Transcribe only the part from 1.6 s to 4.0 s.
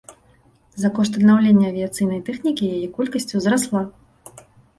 авіяцыйнай тэхнікі яе колькасць узрасла.